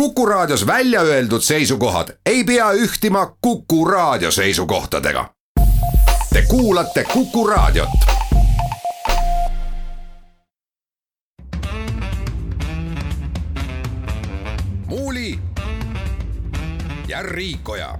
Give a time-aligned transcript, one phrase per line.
[0.00, 5.30] Kuku Raadios välja öeldud seisukohad ei pea ühtima Kuku Raadio seisukohtadega.
[6.32, 7.88] Te kuulate Kuku Raadiot.
[14.86, 15.38] muuli
[17.08, 17.98] ja Riikoja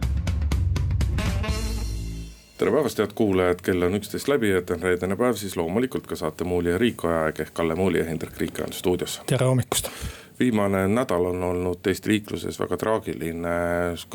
[2.59, 6.17] tere päevast, head kuulajad, kell on üksteist läbi, et on reedene päev, siis loomulikult ka
[6.17, 9.21] saate Muuli ja Riiko aeg ehk Kalle Muuli ja Hendrik Riik on stuudios.
[9.27, 9.91] tere hommikust
[10.39, 13.49] viimane nädal on olnud Eesti liikluses väga traagiline,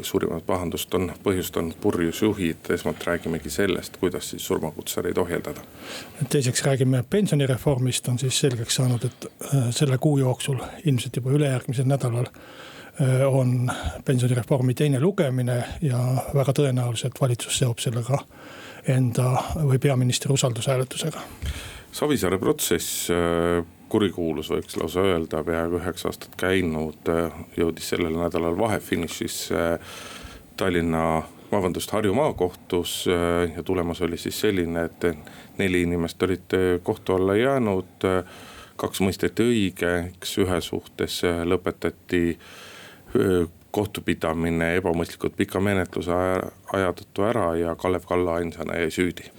[0.02, 5.62] suurimat pahandust on põhjustanud purjus juhid, esmalt räägimegi sellest, kuidas siis surmakutsereid ohjeldada.
[6.30, 11.86] teiseks räägime pensionireformist, on siis selgeks saanud, et äh, selle kuu jooksul, ilmselt juba ülejärgmisel
[11.86, 13.72] nädalal äh, on
[14.06, 16.00] pensionireformi teine lugemine ja
[16.34, 18.24] väga tõenäoliselt valitsus seob selle ka
[18.88, 21.22] enda või peaministri usaldushääletusega.
[21.92, 27.12] Savisaare protsess äh, kurikuulus, võiks lausa öelda, peaaegu üheksa aastat käinud,
[27.58, 29.66] jõudis sellel nädalal vahefinišisse
[30.58, 33.06] Tallinna, vabandust, Harju maakohtus
[33.56, 35.08] ja tulemus oli siis selline, et
[35.60, 38.08] neli inimest olid kohtu alla jäänud.
[38.82, 42.38] kaks mõisteti õigeks, ühe suhtes lõpetati
[43.72, 46.16] kohtupidamine ebamõistlikult pika menetluse
[46.74, 49.30] aja tõttu ära ja Kalev Kalla ainsana jäi süüdi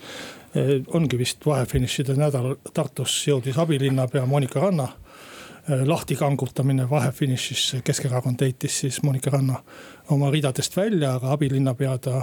[0.94, 8.80] ongi vist vahefinišide nädal Tartus jõudis abilinnapea Monika Ranna eh, lahti kangutamine vahefinišis, Keskerakond heitis
[8.84, 9.62] siis Monika Ranna
[10.10, 12.22] oma ridadest välja, aga abilinnapea ta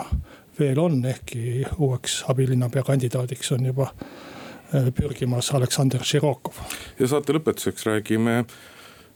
[0.60, 3.90] veel on, ehkki uueks abilinnapea kandidaadiks on juba
[4.74, 6.62] eh, pürgimas Aleksandr Širokov.
[7.00, 8.44] ja saate lõpetuseks räägime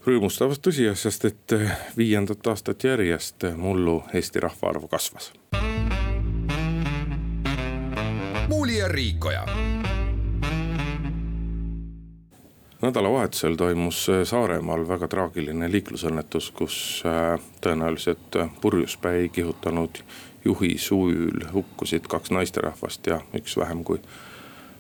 [0.08, 1.54] rõõmustavast tõsiasjast, et
[1.98, 5.32] viiendat aastat järjest mullu Eesti rahvaarv kasvas
[8.54, 9.46] Muuli ja Riikoja.
[12.82, 20.04] nädalavahetusel toimus äh, Saaremaal väga traagiline liiklusõnnetus, kus äh, tõenäoliselt purjuspäi kihutanud
[20.46, 23.98] juhi suül hukkusid kaks naisterahvast ja üks vähem kui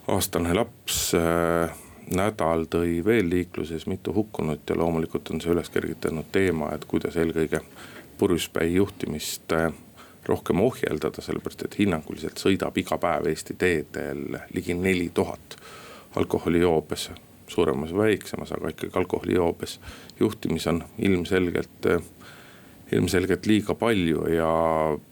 [0.07, 1.15] aastane laps.
[1.17, 1.73] Äh,
[2.13, 7.17] nädal tõi veel liikluses mitu hukkunut ja loomulikult on see üles kergitanud teema, et kuidas
[7.17, 7.65] eelkõige
[8.21, 9.57] purjuspäi juhtimist
[10.27, 15.57] rohkem ohjeldada, sellepärast et hinnanguliselt sõidab iga päev Eesti teedel ligi neli tuhat
[16.15, 17.09] alkoholijoobes,
[17.47, 19.79] suuremas või väiksemas, aga ikkagi alkoholijoobes.
[20.19, 21.89] Juhtimis on ilmselgelt
[22.93, 24.49] ilmselgelt liiga palju ja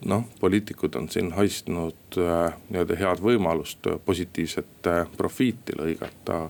[0.05, 6.43] noh, poliitikud on siin haistnud äh, nii-öelda head võimalust positiivset äh, profiiti lõigata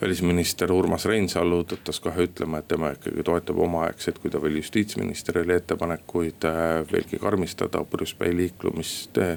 [0.00, 5.42] välisminister Urmas Reinsalu tõttas kohe ütlema, et tema ikkagi toetab omaaegselt, kui ta veel justiitsminister
[5.42, 6.62] oli, ettepanekuid äh,
[6.92, 9.36] veelgi karmistada purjuspäi liiklumist, äh,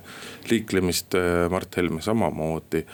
[0.50, 2.86] liiklemist, äh, Mart Helme samamoodi.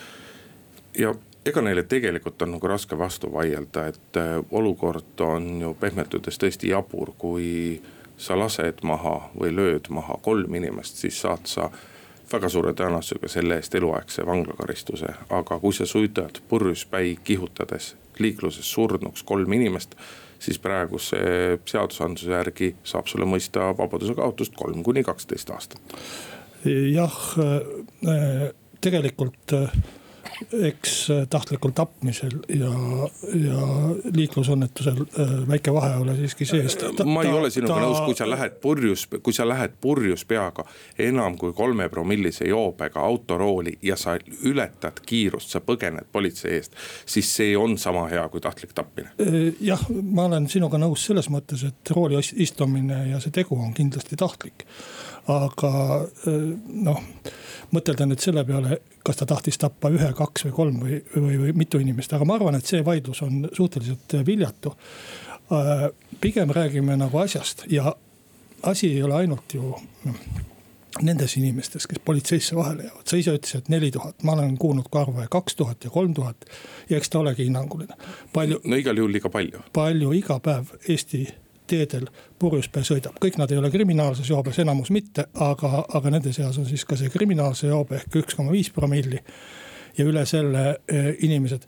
[0.98, 1.14] ja
[1.46, 4.18] ega neile tegelikult on nagu raske vastu vaielda, et
[4.52, 7.82] olukord on ju pehmelt öeldes tõesti jabur, kui
[8.18, 11.70] sa lased maha või lööd maha kolm inimest, siis saad sa
[12.32, 19.24] väga suure tõenäosusega selle eest eluaegse vanglakaristuse, aga kui sa suudad purjuspäi kihutades liikluses surnuks
[19.24, 19.96] kolm inimest
[20.40, 21.20] siis praeguse
[21.66, 25.82] seadusandluse järgi saab sulle mõista vabaduse kaotust kolm kuni kaksteist aastat.
[26.66, 28.52] jah, äh,
[28.82, 29.72] tegelikult äh,
[30.62, 32.72] eks äh, tahtlikul tapmisel ja,
[33.36, 33.64] ja
[34.16, 36.78] liiklusõnnetusel äh, väike vahe ole siiski sees.
[37.06, 37.82] ma ei ole sinuga ta...
[37.84, 40.66] nõus, kui sa lähed purjus, kui sa lähed purjus peaga
[41.00, 46.78] enam kui kolme promillise joobega autorooli ja sa ületad kiirust, sa põgened politsei eest.
[47.06, 49.14] siis see on sama hea kui tahtlik tapmine.
[49.20, 53.74] Äh, jah, ma olen sinuga nõus selles mõttes, et rooli istumine ja see tegu on
[53.78, 54.66] kindlasti tahtlik
[55.30, 55.72] aga
[56.88, 57.02] noh,
[57.76, 61.56] mõtelda nüüd selle peale, kas ta tahtis tappa ühe, kaks või kolm või, või, või
[61.64, 64.74] mitu inimest, aga ma arvan, et see vaidlus on suhteliselt viljatu.
[66.22, 67.96] pigem räägime nagu asjast ja
[68.64, 69.76] asi ei ole ainult ju
[71.02, 74.90] nendes inimestes, kes politseisse vahele jäävad, sa ise ütlesid, et neli tuhat, ma olen kuulnud
[74.92, 76.46] ka arve kaks tuhat ja kolm tuhat.
[76.90, 77.94] ja eks ta olegi hinnanguline.
[78.34, 78.62] palju.
[78.64, 79.62] no igal juhul liiga palju.
[79.74, 81.28] palju iga päev Eesti
[81.70, 82.10] teedel
[82.40, 86.68] purjuspea sõidab, kõik nad ei ole kriminaalses joobes, enamus mitte, aga, aga nende seas on
[86.70, 89.22] siis ka see kriminaalse joobe ehk üks koma viis promilli.
[89.98, 91.66] ja üle selle eh, inimesed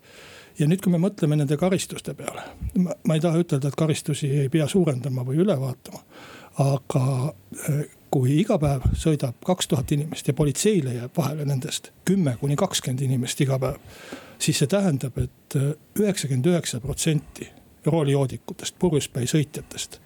[0.59, 2.43] ja nüüd, kui me mõtleme nende karistuste peale,
[2.77, 6.03] ma ei taha ütelda, et karistusi ei pea suurendama või üle vaatama.
[6.61, 7.33] aga
[7.69, 12.57] eh, kui iga päev sõidab kaks tuhat inimest ja politseile jääb vahele nendest kümme kuni
[12.59, 13.79] kakskümmend inimest iga päev.
[14.39, 15.73] siis see tähendab et, et eh,
[16.03, 17.47] üheksakümmend üheksa protsenti
[17.85, 20.00] roolijoodikutest, purjuspäi sõitjatest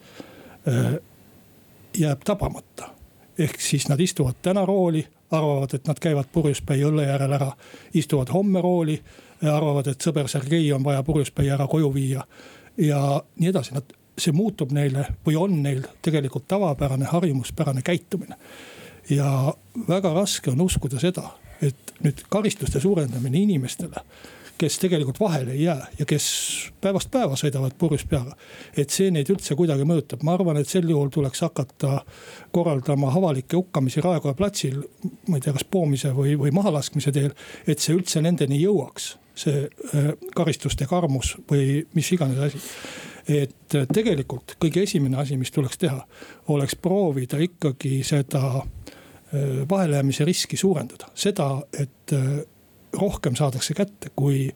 [1.98, 2.90] jääb tabamata.
[3.38, 7.52] ehk siis nad istuvad täna rooli, arvavad, et nad käivad purjuspäi õlle järel ära,
[7.94, 9.02] istuvad homme rooli.
[9.52, 12.24] arvavad, et sõber Sergei on vaja purjuspäi ära koju viia
[12.78, 13.84] ja nii edasi, nad
[14.18, 18.36] see muutub neile või on neil tegelikult tavapärane harjumuspärane käitumine.
[19.10, 19.54] ja
[19.90, 21.30] väga raske on uskuda seda,
[21.62, 24.02] et nüüd karistuste suurendamine inimestele
[24.58, 26.26] kes tegelikult vahele ei jää ja kes
[26.82, 28.36] päevast päeva sõidavad purjus peaga.
[28.78, 32.00] et see neid üldse kuidagi mõjutab, ma arvan, et sel juhul tuleks hakata
[32.56, 34.84] korraldama avalikke hukkamisi Raekoja platsil.
[35.28, 37.36] ma ei tea, kas poomise või, või mahalaskmise teel,
[37.68, 42.62] et see üldse nendeni jõuaks, see äh, karistuste karmus või mis iganes asi
[43.28, 46.00] et äh, tegelikult kõige esimene asi, mis tuleks teha,
[46.54, 52.14] oleks proovida ikkagi seda äh, vahelejäämise riski suurendada, seda, et
[53.00, 54.50] rohkem saadakse kätte, kui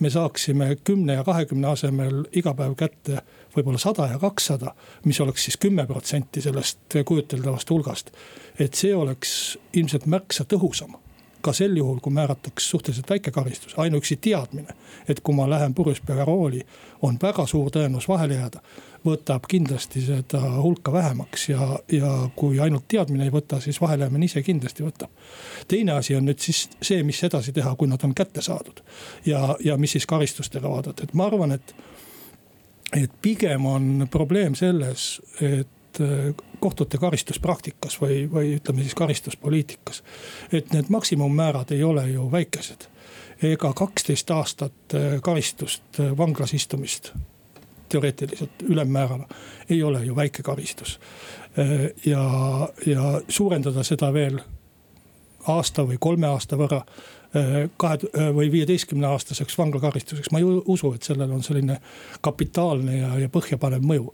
[0.00, 3.22] me saaksime kümne ja kahekümne asemel iga päev kätte
[3.56, 4.74] võib-olla sada ja kakssada,
[5.04, 8.10] mis oleks siis kümme protsenti sellest kujuteldavast hulgast.
[8.58, 10.96] et see oleks ilmselt märksa tõhusam
[11.40, 14.74] ka sel juhul, kui määratakse suhteliselt väike karistus, ainuüksi teadmine,
[15.08, 16.60] et kui ma lähen purjus peaga rooli,
[17.02, 18.62] on väga suur tõenäosus vahele jääda.
[19.06, 24.42] Võtab kindlasti seda hulka vähemaks ja, ja kui ainult teadmine ei võta, siis vahelejäämine ise
[24.42, 25.10] kindlasti võtab.
[25.68, 28.82] teine asi on nüüd siis see, mis edasi teha, kui nad on kätte saadud
[29.26, 31.74] ja, ja mis siis karistustega vaadata, et ma arvan, et
[32.96, 35.68] et pigem on probleem selles, et
[36.00, 40.02] Äh, kohtute karistuspraktikas või, või ütleme siis karistuspoliitikas.
[40.52, 42.88] et need maksimummäärad ei ole ju väikesed.
[43.42, 47.12] ega kaksteist aastat äh, karistust äh, vanglas istumist
[47.88, 49.26] teoreetiliselt ülemmäärana
[49.70, 50.98] ei ole ju väike karistus.
[52.06, 52.22] ja,
[52.86, 54.38] ja suurendada seda veel
[55.48, 56.82] aasta või kolme aasta võrra
[57.76, 57.98] kahe
[58.34, 61.80] või viieteistkümne aastaseks vanglakaristuseks, ma ei usu, et sellel on selline
[62.20, 64.12] kapitaalne ja, ja põhjapanev mõju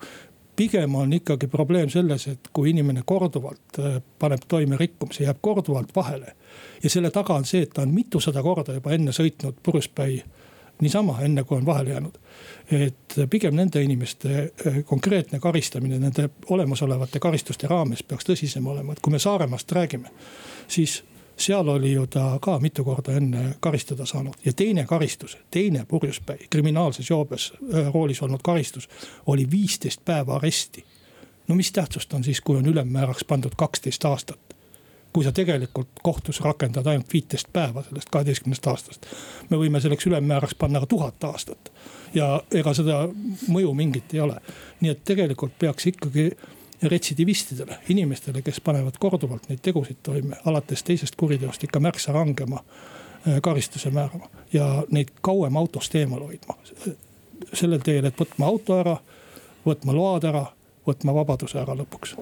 [0.57, 5.95] pigem on ikkagi probleem selles, et kui inimene korduvalt äh, paneb toime rikkumise, jääb korduvalt
[5.97, 6.35] vahele.
[6.83, 10.23] ja selle taga on see, et ta on mitusada korda juba enne sõitnud purjuspäi
[10.81, 12.19] niisama, enne kui on vahele jäänud.
[12.71, 19.01] et pigem nende inimeste äh, konkreetne karistamine nende olemasolevate karistuste raames peaks tõsisem olema, et
[19.01, 20.09] kui me Saaremaast räägime,
[20.69, 21.03] siis
[21.37, 26.47] seal oli ju ta ka mitu korda enne karistada saanud ja teine karistus, teine purjuspäi,
[26.51, 27.53] kriminaalses joobes
[27.95, 28.89] roolis olnud karistus
[29.27, 30.85] oli viisteist päeva aresti.
[31.49, 34.44] no mis tähtsust on siis, kui on ülemmääraks pandud kaksteist aastat?
[35.15, 39.07] Kui sa tegelikult kohtus rakendad ainult viiteist päeva sellest kaheteistkümnest aastast.
[39.51, 41.71] me võime selleks ülemmääraks panna ka tuhat aastat
[42.15, 43.05] ja ega seda
[43.49, 44.41] mõju mingit ei ole.
[44.81, 46.31] nii et tegelikult peaks ikkagi
[46.83, 53.39] retsidivistidele, inimestele, kes panevad korduvalt neid tegusid toime, alates teisest kuriteost ikka märksa rangema äh,
[53.43, 56.59] karistuse määrama ja neid kauem autost eemal hoidma.
[57.53, 58.97] sellel teel, et võtma auto ära,
[59.67, 60.45] võtma load ära,
[60.87, 62.17] võtma vabaduse ära lõpuks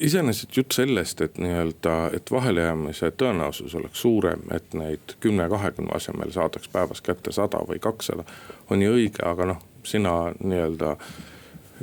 [0.00, 6.30] iseenesest jutt sellest, et nii-öelda, et vahelejäämise tõenäosus oleks suurem, et neid kümne, kahekümne asemel
[6.34, 8.24] saadaks päevas kätte sada või kakssada.
[8.70, 10.96] on ju õige, aga noh, sina nii-öelda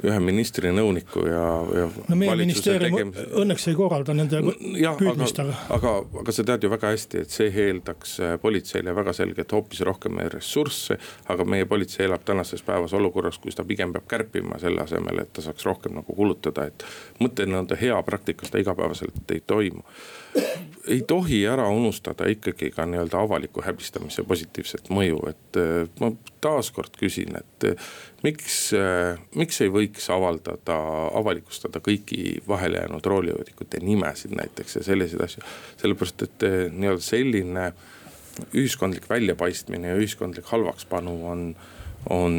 [0.04, 1.44] ühe ministri nõuniku ja,
[1.80, 1.86] ja.
[2.10, 3.26] no meie ministeerium tegemise...
[3.42, 4.42] õnneks ei korralda nende
[4.82, 5.56] jah, püüdmist, aga.
[5.78, 9.86] aga, aga sa tead ju väga hästi, et see eeldaks äh, politseile väga selgelt hoopis
[9.88, 11.00] rohkem ressursse.
[11.32, 15.34] aga meie politsei elab tänases päevas olukorras, kus ta pigem peab kärpima selle asemel, et
[15.34, 16.86] ta saaks rohkem nagu kulutada, et.
[17.20, 19.86] mõte nii-öelda hea praktikas ta igapäevaselt ei toimu
[20.88, 25.60] ei tohi ära unustada ikkagi ka nii-öelda avaliku häbistamise positiivset mõju, et
[26.02, 26.12] ma
[26.44, 27.68] taaskord küsin, et
[28.26, 28.60] miks,
[29.36, 30.78] miks ei võiks avaldada,
[31.18, 35.44] avalikustada kõiki vahele jäänud roolijoodikute nimesid näiteks ja selliseid asju.
[35.82, 37.70] sellepärast, et nii-öelda selline
[38.54, 41.46] ühiskondlik väljapaistmine ja ühiskondlik halvakspanu on,
[42.10, 42.36] on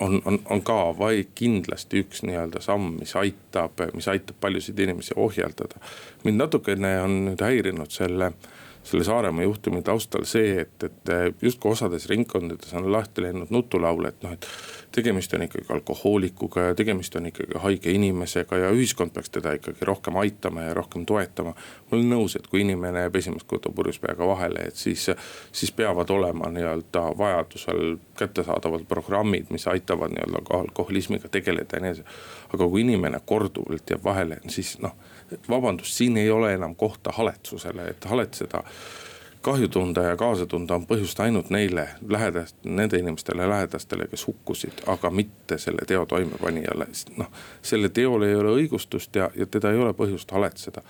[0.00, 5.14] on, on, on ka vaid kindlasti üks nii-öelda samm, mis aitab, mis aitab paljusid inimesi
[5.16, 5.80] ohjeldada.
[6.24, 8.32] mind natukene on nüüd häirinud selle
[8.82, 14.22] selle Saaremaa juhtumi taustal see, et, et justkui osades ringkondades on lahti läinud nutulaul, et
[14.24, 14.46] noh, et
[14.92, 19.84] tegemist on ikkagi alkohoolikuga ja tegemist on ikkagi haige inimesega ja ühiskond peaks teda ikkagi
[19.86, 21.52] rohkem aitama ja rohkem toetama.
[21.54, 25.10] ma olen nõus, et kui inimene jääb esimest korda purjus peaga vahele, et siis,
[25.52, 32.04] siis peavad olema nii-öelda vajadusel kättesaadavad programmid, mis aitavad nii-öelda alkoholismiga tegeleda ja nii edasi.
[32.54, 34.96] aga kui inimene korduvalt jääb vahele, siis noh,
[35.48, 38.64] vabandust, siin ei ole enam kohta haletsusele, et haletseda
[39.42, 44.82] kahju tunda ja kaasa tunda on põhjust ainult neile lähedast, nende inimestele lähedastele, kes hukkusid,
[44.86, 46.86] aga mitte selle teo toimepanijale.
[47.16, 47.30] noh,
[47.62, 50.82] selle teol ei ole õigustust ja, ja teda ei ole põhjust haletseda.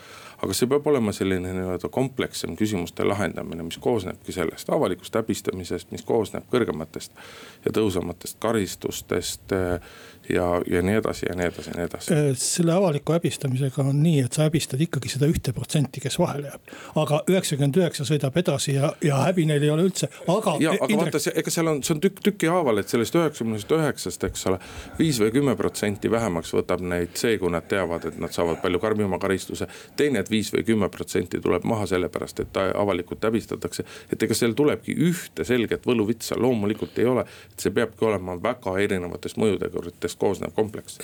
[0.42, 6.06] Aga see peab olema selline nii-öelda komplekssem küsimuste lahendamine, mis koosnebki sellest avalikust häbistamisest, mis
[6.06, 7.12] koosneb kõrgematest
[7.64, 9.54] ja tõusamatest karistustest
[10.35, 12.14] ja, ja nii edasi ja nii edasi ja nii edasi.
[12.14, 16.50] Äh, selle avaliku häbistamisega on nii, et sa häbistad ikkagi seda ühte protsenti, kes vahele
[16.50, 16.75] jääb.
[17.02, 20.56] aga üheksakümmend üheksa sõidab edasi ja, ja häbi neil ei ole üldse, aga.
[20.62, 21.14] ja, aga Indrek...
[21.16, 24.61] vaata, ega seal on, see on tükk tükihaaval, et sellest üheksakümnest üheksast, eks ole.
[24.99, 28.82] viis või kümme protsenti vähemaks võtab neid see, kui nad teavad, et nad saavad palju
[28.82, 29.68] karmima karistuse.
[29.97, 33.84] teine, et viis või kümme protsenti tuleb maha sellepärast, et avalikult häbistatakse.
[34.12, 37.25] et ega seal tulebki ühte selget võluvitsa, loomulikult ei ole.
[37.52, 40.99] et see peabki olema väga erinevatest mõjuteguritest koosnev kompleks.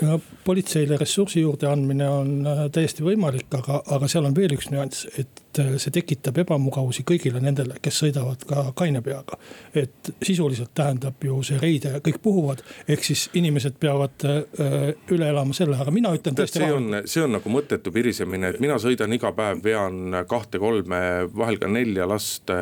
[0.45, 5.09] politseile ressursi juurde andmine on äh, täiesti võimalik, aga, aga seal on veel üks nüanss,
[5.19, 9.39] et äh, see tekitab ebamugavusi kõigile nendele, kes sõidavad ka kaine peaga.
[9.75, 15.55] et sisuliselt tähendab ju see reide, kõik puhuvad, ehk siis inimesed peavad äh, üle elama
[15.57, 16.63] selle, aga mina ütlen tõesti.
[16.63, 21.01] see on, see on nagu mõttetu pirisemine, et mina sõidan iga päev, vean kahte-kolme,
[21.37, 22.53] vahel ka nelja last.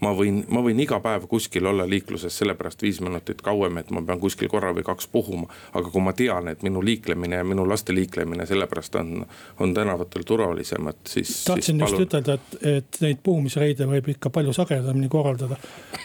[0.00, 4.02] ma võin, ma võin iga päev kuskil olla liikluses sellepärast viis minutit kauem, et ma
[4.02, 5.48] pean kuskil korra või kaks puhuma.
[5.72, 9.26] aga kui ma tean, et minu liiklemine ja minu laste liiklemine sellepärast on,
[9.60, 11.44] on tänavatel turvalisemad, siis.
[11.44, 15.56] tahtsin siis just ütelda, et, et neid puhumisreide võib ikka palju sagedamini korraldada.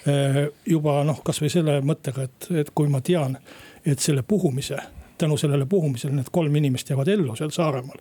[0.08, 3.38] Eh, juba noh, kasvõi selle mõttega, et, et kui ma tean,
[3.86, 4.79] et selle puhumise
[5.19, 7.98] tänu sellele puhumisele need kolm inimest jäävad ellu seal Saaremaal.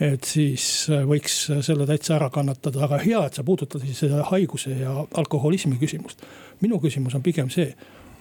[0.00, 1.34] et siis võiks
[1.66, 6.24] selle täitsa ära kannatada, aga hea, et sa puudutad siis seda haiguse ja alkoholismi küsimust.
[6.60, 7.74] minu küsimus on pigem see,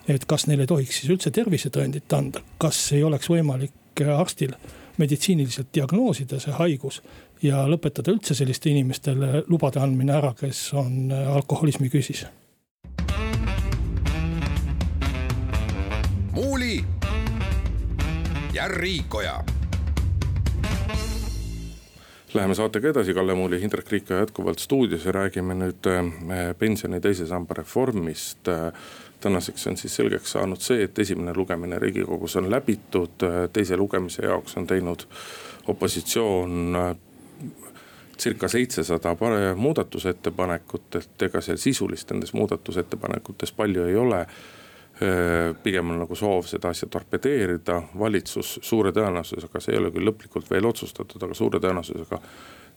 [0.07, 4.57] et kas neile tohiks siis üldse tervisetõendit anda, kas ei oleks võimalik arstil
[4.97, 7.01] meditsiiniliselt diagnoosida see haigus
[7.43, 12.25] ja lõpetada üldse selliste inimestele lubade andmine ära, kes on alkoholismi küüsis.
[16.33, 16.79] muuli
[18.53, 19.43] ja Riikoja
[22.33, 27.27] Läheme saatega edasi, Kalle Muuli, Indrek Riikoja jätkuvalt stuudios ja räägime nüüd äh, pensioni teise
[27.29, 28.49] samba reformist
[29.23, 33.23] tänaseks on siis selgeks saanud see, et esimene lugemine riigikogus on läbitud,
[33.53, 35.05] teise lugemise jaoks on teinud
[35.67, 36.95] opositsioon äh,
[38.23, 39.15] circa seitsesada
[39.55, 44.25] muudatusettepanekut, et ega seal sisulist nendes muudatusettepanekutes palju ei ole.
[45.63, 50.51] Pigem on nagu soov seda asja torpedeerida, valitsus suure tõenäosusega, see ei ole küll lõplikult
[50.51, 52.19] veel otsustatud, aga suure tõenäosusega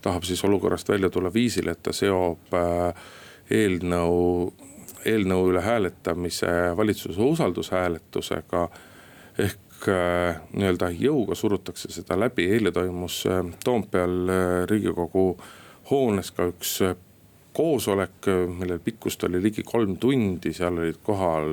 [0.03, 2.57] tahab siis olukorrast välja tulla viisil, et ta seob
[3.53, 4.25] eelnõu
[5.07, 8.69] eelnõu üle hääletamise valitsuse usaldushääletusega.
[9.39, 15.29] ehk nii-öelda jõuga surutakse seda läbi, eile toimus äh, Toompeal äh, riigikogu
[15.91, 16.79] hoones ka üks
[17.57, 21.47] koosolek, millel pikkust oli ligi kolm tundi, seal olid kohal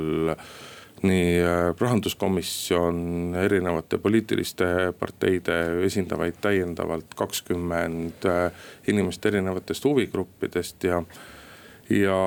[1.03, 1.37] nii
[1.79, 2.97] rahanduskomisjon,
[3.39, 4.65] erinevate poliitiliste
[4.99, 5.55] parteide
[5.87, 8.27] esindavaid täiendavalt kakskümmend
[8.91, 10.99] inimest erinevatest huvigruppidest ja.
[11.91, 12.19] ja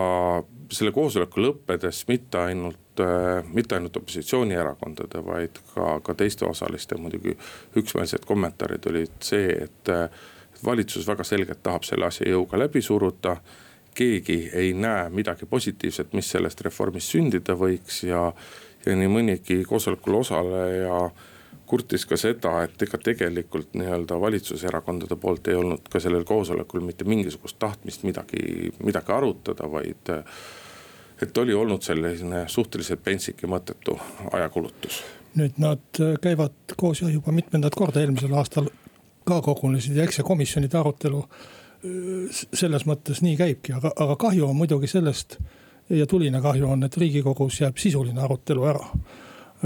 [0.73, 7.37] selle koosoleku lõppedes mitte ainult, äh, mitte ainult opositsioonierakondade, vaid ka, ka teiste osaliste muidugi
[7.77, 10.09] üksmeelsed kommentaarid olid see, et äh,
[10.65, 13.37] valitsus väga selgelt tahab selle asja jõuga läbi suruda.
[13.97, 18.33] keegi ei näe midagi positiivset, mis sellest reformist sündida võiks ja,
[18.87, 20.99] ja nii mõnigi koosolekul osaleja
[21.67, 27.05] kurtis ka seda, et ega tegelikult nii-öelda valitsuserakondade poolt ei olnud ka sellel koosolekul mitte
[27.05, 30.13] mingisugust tahtmist midagi, midagi arutada, vaid.
[31.23, 33.99] et oli olnud selline suhteliselt pentsik ja mõttetu
[34.33, 35.03] ajakulutus.
[35.35, 38.69] nüüd nad käivad koos ja juba mitmendat korda eelmisel aastal
[39.25, 41.23] ka kogunesid ja eks see komisjonide arutelu
[42.55, 45.39] selles mõttes nii käibki, aga, aga kahju on muidugi sellest
[45.91, 48.89] ja tuline kahju on, et riigikogus jääb sisuline arutelu ära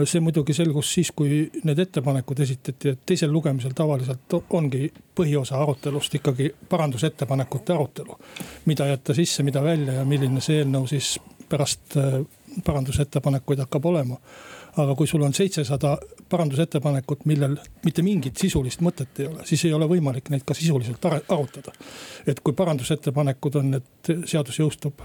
[0.05, 6.15] see muidugi selgus siis, kui need ettepanekud esitati, et teisel lugemisel tavaliselt ongi põhiosa arutelust
[6.21, 8.19] ikkagi parandusettepanekute arutelu.
[8.67, 11.19] mida jätta sisse, mida välja ja milline see eelnõu siis
[11.49, 12.21] pärast äh,
[12.65, 14.17] parandusettepanekuid hakkab olema.
[14.77, 15.97] aga kui sul on seitsesada
[16.31, 21.05] parandusettepanekut, millel mitte mingit sisulist mõtet ei ole, siis ei ole võimalik neid ka sisuliselt
[21.29, 21.73] arutada.
[22.27, 25.03] et kui parandusettepanekud on, et seadus jõustub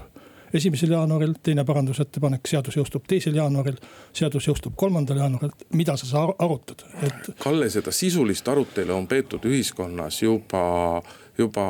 [0.54, 3.76] esimesel jaanuaril, teine parandusettepanek, seadus jõustub teisel jaanuaril.
[4.12, 7.30] seadus jõustub kolmandal jaanuaril, mida sa saad arutada, et.
[7.38, 11.02] Kalle, seda sisulist arutelu on peetud ühiskonnas juba,
[11.38, 11.66] juba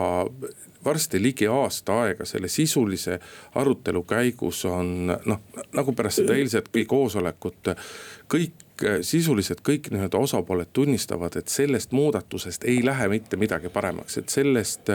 [0.87, 3.18] varsti ligi aasta aega, selle sisulise
[3.54, 5.40] arutelu käigus on noh,
[5.75, 7.75] nagu pärast seda eilset koosolekut.
[8.35, 14.28] kõik sisuliselt kõik nii-öelda osapooled tunnistavad, et sellest muudatusest ei lähe mitte midagi paremaks, et
[14.28, 14.90] sellest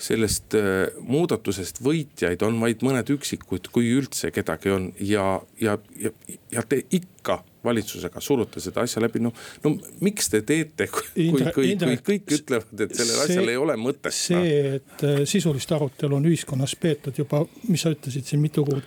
[0.00, 5.24] sellest äh, muudatusest võitjaid on vaid mõned üksikud, kui üldse kedagi on ja,
[5.60, 6.12] ja, ja,
[6.52, 9.34] ja te ikka valitsusega surute seda asja läbi, noh.
[9.64, 13.76] no miks te teete, kui, kui, kui, kõik ütlevad, et sellel see, asjal ei ole
[13.80, 14.16] mõtet.
[14.16, 18.86] see, et äh, sisulist arutelu on ühiskonnas peetud juba, mis sa ütlesid siin mitu kuud,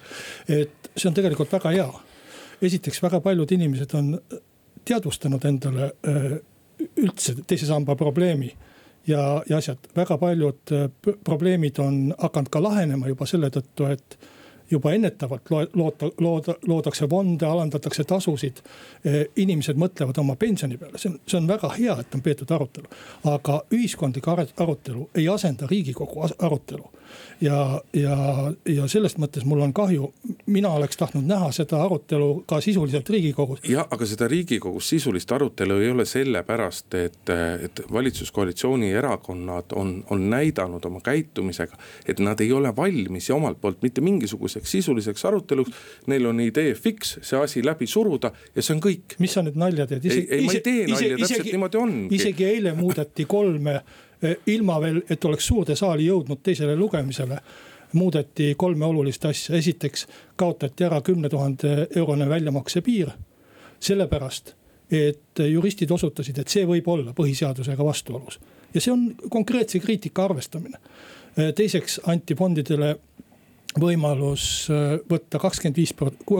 [0.49, 1.87] et see on tegelikult väga hea.
[2.63, 4.15] esiteks väga paljud inimesed on
[4.83, 5.93] teadvustanud endale
[6.99, 8.49] üldse teise samba probleemi
[9.07, 10.75] ja, ja asjad, väga paljud
[11.23, 14.17] probleemid on hakanud ka lahenema juba selle tõttu, et
[14.71, 18.61] juba ennetavalt loota, looda, loodakse fonde, alandatakse tasusid.
[19.05, 22.51] Eh, inimesed mõtlevad oma pensioni peale, see on, see on väga hea, et on peetud
[22.51, 22.89] arutelu.
[23.33, 26.89] aga ühiskondlik arutelu ei asenda riigikogu arutelu.
[27.41, 28.17] Ja, ja,
[28.65, 30.13] ja selles mõttes mul on kahju,
[30.45, 33.63] mina oleks tahtnud näha seda arutelu ka sisuliselt riigikogus.
[33.67, 37.33] jah, aga seda riigikogus sisulist arutelu ei ole sellepärast, et,
[37.67, 41.77] et valitsuskoalitsiooni erakonnad on, on näidanud oma käitumisega,
[42.07, 45.71] et nad ei ole valmis ja omalt poolt mitte mingisuguse selliseks sisuliseks aruteluks.
[46.07, 49.17] Neil on idee fix, see asi läbi suruda ja see on kõik.
[49.19, 50.05] mis sa nüüd nalja teed?
[50.05, 51.93] ei, ei ma ei tee nalja, täpselt niimoodi on.
[52.11, 53.81] isegi eile muudeti kolme,
[54.47, 57.39] ilma veel, et oleks suurde saali jõudnud teisele lugemisele
[57.93, 63.09] muudeti kolme olulist asja, esiteks kaotati ära kümne tuhande eurone väljamakse piir.
[63.83, 64.53] sellepärast,
[64.91, 68.39] et juristid osutasid, et see võib olla põhiseadusega vastuolus
[68.73, 70.77] ja see on konkreetse kriitika arvestamine.
[71.37, 72.95] Eh, teiseks anti fondidele
[73.79, 75.93] võimalus äh, võtta kakskümmend viis,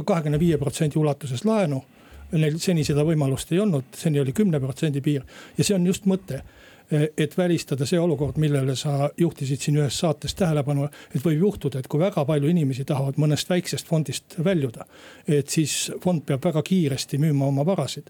[0.05, 1.83] kahekümne viie protsendi ulatuses laenu.
[2.31, 5.25] Neil seni seda võimalust ei olnud, seni oli kümne protsendi piir
[5.57, 9.97] ja see on just mõte Eh, et välistada see olukord, millele sa juhtisid siin ühes
[9.99, 10.87] saates tähelepanu.
[11.15, 14.85] et võib juhtuda, et kui väga palju inimesi tahavad mõnest väiksest fondist väljuda,
[15.27, 18.09] et siis fond peab väga kiiresti müüma oma varasid.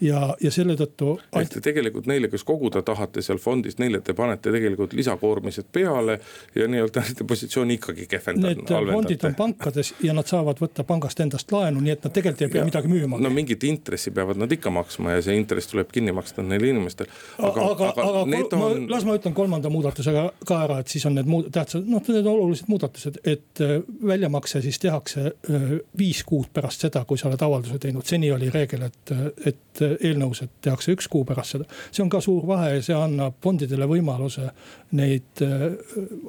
[0.00, 1.18] ja, ja selle tõttu.
[1.36, 6.20] ehk te tegelikult neile, kes koguda tahate seal fondis, neile te panete tegelikult lisakoormised peale
[6.54, 8.54] ja nii-öelda nende positsiooni ikkagi kehvendate.
[8.54, 12.46] Need fondid on pankades ja nad saavad võtta pangast endast laenu, nii et nad tegelikult
[12.46, 13.20] ei pea ja, midagi müüma.
[13.20, 17.10] no mingit intressi peavad nad ikka maksma ja see intress tuleb kinni maksta neil inimestel.
[17.38, 18.60] aga, aga, aga, aga aga on...
[18.60, 22.02] ma, las ma ütlen kolmanda muudatusega ka ära, et siis on need muud tähtsad, noh,
[22.06, 23.76] need on olulised muudatused, et äh,
[24.12, 28.06] väljamakse siis tehakse äh, viis kuud pärast seda, kui sa oled avalduse teinud.
[28.06, 29.14] seni oli reegel, et,
[29.52, 31.68] et eelnõus, et tehakse üks kuu pärast seda.
[31.90, 34.50] see on ka suur vahe ja see annab fondidele võimaluse
[34.98, 35.70] neid äh,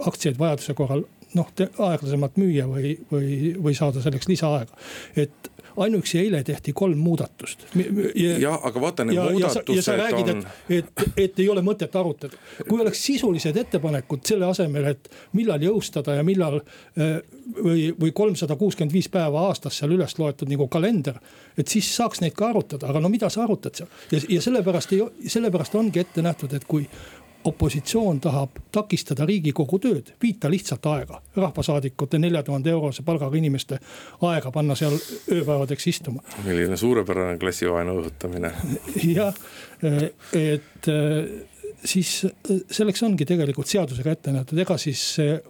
[0.07, 1.05] aktsiaid vajaduse korral
[1.37, 1.51] noh,
[1.87, 4.75] aeglasemalt müüa või, või, või saada selleks lisaaega.
[5.15, 7.65] et ainuüksi eile tehti kolm muudatust.
[8.15, 10.45] jah, aga vaata need ja, muudatused ja sa, ja sa räägid, on.
[10.69, 12.37] et, et, et ei ole mõtet arutada.
[12.67, 17.21] kui oleks sisulised ettepanekud selle asemel, et millal jõustada ja millal äh,
[17.63, 21.19] või, või kolmsada kuuskümmend viis päeva aastas seal üles loetud nagu kalender.
[21.57, 24.93] et siis saaks neid ka arutada, aga no mida sa arutad seal ja, ja sellepärast
[24.93, 26.87] ei, sellepärast ongi ette nähtud, et kui
[27.43, 31.21] opositsioon tahab takistada riigikogu tööd, viita lihtsalt aega.
[31.35, 33.79] rahvasaadikute nelja tuhande eurose palgaga inimeste
[34.21, 34.97] aega panna seal
[35.31, 36.21] ööpäevadeks istuma.
[36.45, 38.51] milline suurepärane klassivaenu õhutamine.
[39.15, 39.33] jah,
[40.33, 40.91] et
[41.85, 42.11] siis
[42.71, 45.03] selleks ongi tegelikult seadusega ette nähtud, ega siis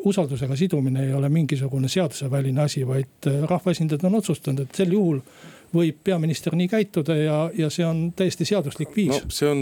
[0.08, 5.19] usaldusega sidumine ei ole mingisugune seaduseväline asi, vaid rahvaesindajad on otsustanud, et sel juhul
[5.76, 9.12] võib peaminister nii käituda ja, ja see on täiesti seaduslik viis.
[9.12, 9.62] no see on,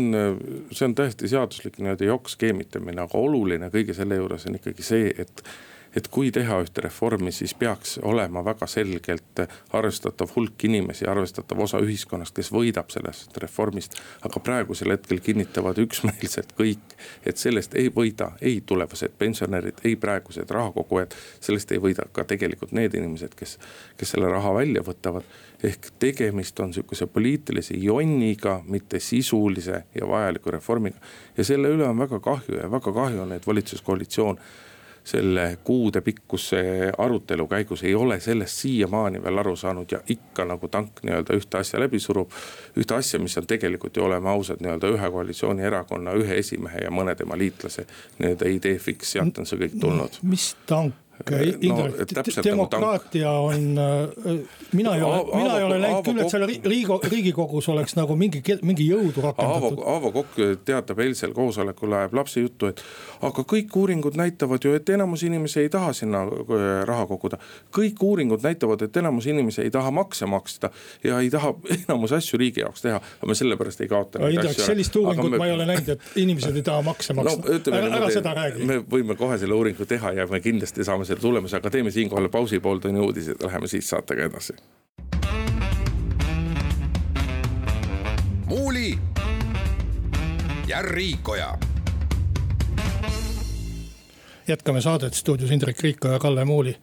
[0.72, 5.44] see on täiesti seaduslik nii-öelda jokk-skeemitamine, aga oluline kõige selle juures on ikkagi see, et
[6.00, 9.42] et kui teha ühte reformi, siis peaks olema väga selgelt
[9.76, 13.98] arvestatav hulk inimesi, arvestatav osa ühiskonnast, kes võidab sellest reformist.
[14.26, 16.96] aga praegusel hetkel kinnitavad üksmeelselt kõik,
[17.28, 21.16] et sellest ei võida ei tulevased pensionärid, ei praegused rahakogujad.
[21.40, 23.58] sellest ei võida ka tegelikult need inimesed, kes,
[23.98, 25.28] kes selle raha välja võtavad.
[25.64, 30.98] ehk tegemist on sihukese poliitilise jonniga, mitte sisulise ja vajaliku reformiga.
[31.38, 34.40] ja selle üle on väga kahju ja väga kahju on, et valitsuskoalitsioon
[35.04, 41.04] selle kuudepikkuse arutelu käigus ei ole sellest siiamaani veel aru saanud ja ikka nagu tank
[41.04, 42.32] nii-öelda ühte asja läbi surub.
[42.78, 47.16] ühte asja, mis on tegelikult ju, oleme ausad, nii-öelda ühe koalitsioonierakonna, ühe esimehe ja mõne
[47.16, 47.88] tema liitlase
[48.20, 50.20] nii-öelda idee fix, sealt on see kõik tulnud.
[50.24, 50.96] mis tank?
[51.28, 54.40] Indrek no,, demokraatia on, äh,
[54.72, 58.40] mina ei ole, mina ei ole näinud küll, et seal Riigikogu, Riigikogus oleks nagu mingi,
[58.64, 59.82] mingi jõudu rakendatud.
[59.84, 62.80] Aavo Kokk teatab eilsel koosolekul ajab lapse juttu, et
[63.28, 67.42] aga kõik uuringud näitavad ju, et enamus inimesi ei taha sinna äh, raha koguda.
[67.76, 70.72] kõik uuringud näitavad, et enamus inimesi ei taha makse maksta
[71.04, 71.54] ja ei taha
[71.84, 74.24] enamus asju riigi jaoks teha, aga me sellepärast ei kaota.
[74.30, 75.44] Indrek, sellist uuringut me...
[75.44, 77.76] ma ei ole näinud, et inimesed ei taha makse maksta no,.
[77.76, 78.64] ära, ära seda räägi.
[78.72, 82.30] me võime kohe selle uuringu teha ja me kindlasti saame selle tulemuse, aga teeme siinkohal
[82.30, 84.54] pausi, pooltunni uudised läheme siis saatega edasi.
[88.50, 89.00] muuli
[90.68, 91.58] ja Riikoja.
[94.48, 96.78] jätkame saadet stuudios Indrek Riikoja ja Kalle Muuli.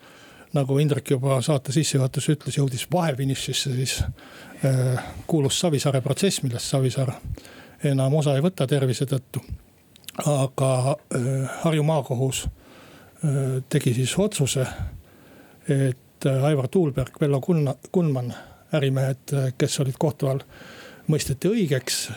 [0.52, 7.12] nagu Indrek juba saate sissejuhatuses ütles, jõudis vahefinišisse siis äh, kuulus Savisaare protsess, millest Savisaar
[7.84, 9.42] enam osa ei võta tervise tõttu.
[10.26, 12.65] aga äh, Harju maakohus Äh,
[13.68, 14.66] tegi siis otsuse,
[15.68, 17.40] et äh, Aivar Tuulberg, Vello
[17.92, 18.34] Kunman,
[18.74, 20.44] ärimehed, äh, kes olid kohtu all,
[21.08, 22.10] mõisteti õigeks.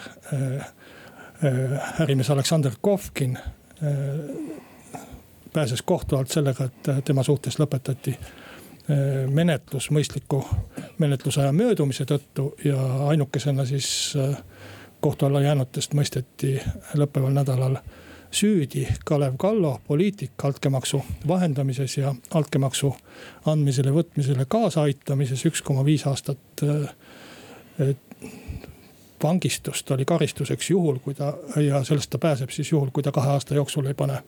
[2.02, 3.38] ärimees Aleksander Kovkin
[5.54, 8.16] pääses kohtu alt sellega, et tema suhtes lõpetati
[9.30, 10.42] menetlus mõistliku
[10.98, 14.18] menetlusaja möödumise tõttu ja ainukesena siis
[15.00, 16.58] kohtu alla jäänutest mõisteti
[16.98, 17.78] lõppeval nädalal
[18.32, 22.96] süüdi Kalev Kallo, poliitik altkäemaksu vahendamises ja altkäemaksu
[23.46, 27.96] andmisele, võtmisele kaasaaitamises, üks koma viis aastat äh,
[29.24, 33.30] vangistust oli karistuseks juhul, kui ta ja sellest ta pääseb siis juhul, kui ta kahe
[33.30, 34.24] aasta jooksul ei pane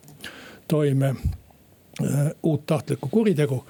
[0.67, 3.65] toime äh, uut tahtlikku kuritegu.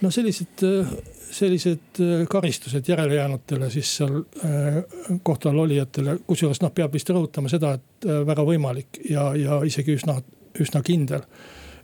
[0.00, 0.92] No sellised äh,
[1.30, 4.82] sellised äh, karistused järelejäänutele siis seal äh,
[5.22, 9.96] kohtu all olijatele, kusjuures noh, peab vist rõhutama seda, et väga võimalik ja, ja isegi
[9.98, 10.20] üsna,
[10.60, 11.26] üsna kindel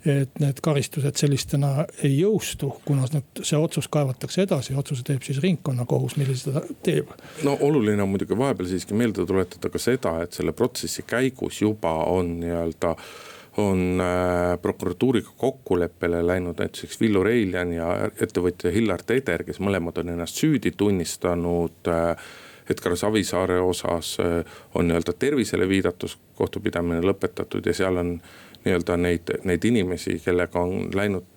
[0.06, 5.40] et need karistused sellistena ei jõustu, kuna nüüd see otsus kaevatakse edasi, otsuse teeb siis
[5.42, 7.10] ringkonnakohus, millise ta teeb.
[7.42, 11.96] no oluline on muidugi vahepeal siiski meelde tuletada ka seda, et selle protsessi käigus juba
[12.12, 13.08] on nii-öelda äh,
[13.56, 17.88] on äh, prokuratuuriga kokkuleppele läinud näiteks Villu Reiljan ja
[18.20, 21.88] ettevõtja Hillar Teder, kes mõlemad on ennast süüdi tunnistanud.
[21.88, 22.26] Äh,
[22.70, 24.40] Edgar Savisaare osas äh,
[24.74, 28.16] on nii-öelda tervisele viidatus kohtupidamine lõpetatud ja seal on
[28.64, 31.35] nii-öelda neid, neid inimesi, kellega on läinud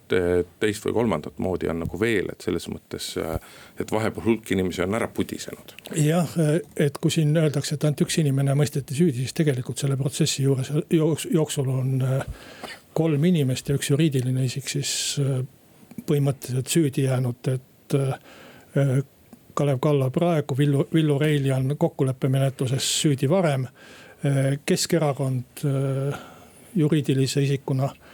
[0.60, 3.12] teist või kolmandat moodi on nagu veel, et selles mõttes,
[3.80, 5.76] et vahepeal hulk inimesi on ära pudisenud.
[5.98, 6.34] jah,
[6.76, 10.72] et kui siin öeldakse, et ainult üks inimene mõisteti süüdi, siis tegelikult selle protsessi juures
[11.34, 12.04] jooksul on
[12.98, 14.92] kolm inimest ja üks juriidiline isik siis
[16.10, 17.98] põhimõtteliselt süüdi jäänud, et
[19.60, 23.66] Kalev Kallo praegu, Villu, Villu Reiljan kokkuleppemenetluses süüdi varem.
[24.66, 25.64] Keskerakond
[26.76, 28.09] juriidilise isikuna äh,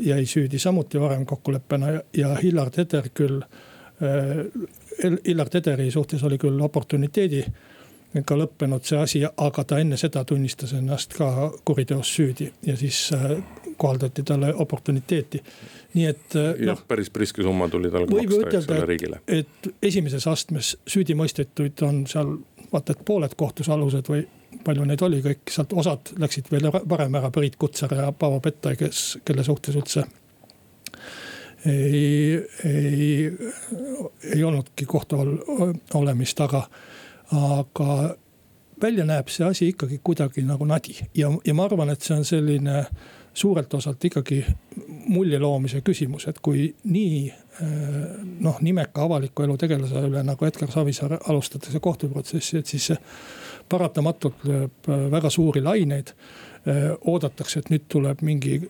[0.00, 3.40] jäi süüdi samuti varem kokkuleppena ja Hillar Teder küll.
[3.42, 4.46] Äh,
[5.26, 7.44] Hillar Tederi suhtes oli küll oportuniteedi
[8.24, 13.10] ka lõppenud see asi, aga ta enne seda tunnistas ennast ka kuriteos süüdi ja siis
[13.12, 13.36] äh,
[13.76, 15.42] kohaldati talle oportuniteeti.
[15.94, 16.34] nii et.
[16.34, 19.20] jah no,, päris priske summa tuli talle maksta, eks ole, riigile.
[19.26, 22.34] et esimeses astmes süüdimõistetuid on seal
[22.72, 24.24] vaata, et pooled kohtusalused või
[24.64, 28.76] palju neid oli kõik, sealt osad läksid veel varem ära, Priit Kutsar ja Paavo Pettai,
[28.80, 30.06] kes, kelle suhtes üldse
[31.66, 33.32] ei, ei,
[34.34, 35.36] ei olnudki kohtu all
[35.94, 36.62] olemist, aga,
[37.34, 38.16] aga
[38.82, 40.96] välja näeb see asi ikkagi kuidagi nagu nadi.
[41.14, 42.84] Ja, ja ma arvan, et see on selline
[43.34, 44.40] suurelt osalt ikkagi
[45.08, 47.20] mulje loomise küsimus, et kui nii
[48.40, 52.98] noh, nimeka avaliku elu tegelase üle nagu Edgar Savisaar alustatakse kohtuprotsessi, et siis see
[53.68, 56.14] paratamatult lööb äh, väga suuri laineid.
[56.68, 58.60] Äh, oodatakse, et nüüd tuleb mingi,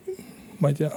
[0.61, 0.93] ma ei tea,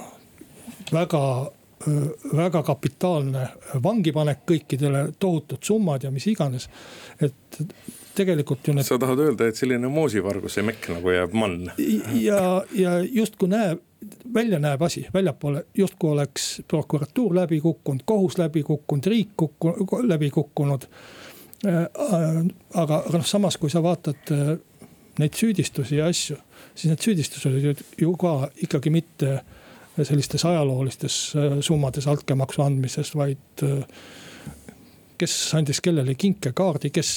[0.92, 3.46] väga äh, väga kapitaalne
[3.82, 6.68] vangipanek kõikidele, tohutud summad ja mis iganes.
[7.20, 7.62] et
[8.14, 8.86] tegelikult ju need.
[8.86, 11.70] sa tahad öelda, et selline moosivarguse mekk nagu jääb mann?
[12.20, 13.80] ja, ja justkui näeb,
[14.34, 19.74] välja näeb asi väljapoole, justkui oleks prokuratuur läbi kukkunud, kohus läbi kukkunud, riik kukku,
[20.08, 20.88] läbi kukkunud
[21.64, 24.54] aga, aga noh, samas kui sa vaatad äh,
[25.20, 26.36] neid süüdistusi ja asju,
[26.74, 28.34] siis need süüdistused olid ju ka
[28.66, 29.36] ikkagi mitte
[30.02, 33.64] sellistes ajaloolistes äh, summades altkäemaksu andmises, vaid
[35.22, 37.10] kes andis kellele kinkekaardi, kes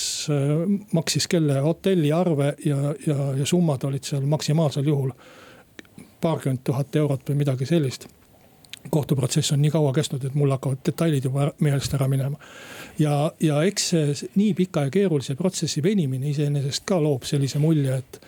[0.93, 5.09] maksis kelle hotelliarve ja, ja, ja summad olid seal maksimaalsel juhul
[6.21, 8.05] paarkümmend tuhat eurot või midagi sellist
[8.89, 12.37] kohtuprotsess on nii kaua kestnud, et mul hakkavad detailid juba meelest ära minema.
[12.99, 17.97] ja, ja eks see nii pika ja keerulise protsessi venimine iseenesest ka loob sellise mulje,
[17.97, 18.19] et,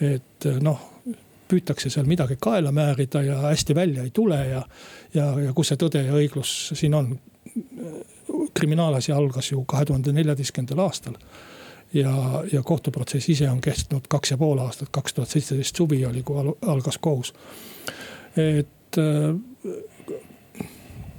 [0.00, 0.90] et noh
[1.48, 4.62] püütakse seal midagi kaela määrida ja hästi välja ei tule ja,
[5.14, 7.18] ja, ja kus see tõde ja õiglus siin on.
[8.54, 11.18] kriminaalasi algas ju kahe tuhande neljateistkümnendal aastal
[11.94, 16.22] ja, ja kohtuprotsess ise on kestnud kaks ja pool aastat, kaks tuhat seitseteist suvi oli,
[16.22, 17.34] kui algas kohus.
[18.36, 18.98] et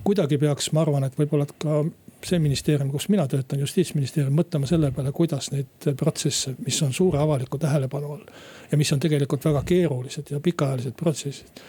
[0.05, 1.83] kuidagi peaks, ma arvan, et võib-olla ka
[2.25, 7.19] see ministeerium, kus mina töötan, justiitsministeerium, mõtlema selle peale, kuidas neid protsesse, mis on suure
[7.21, 8.27] avaliku tähelepanu all.
[8.71, 11.63] ja mis on tegelikult väga keerulised ja pikaajalised protsessid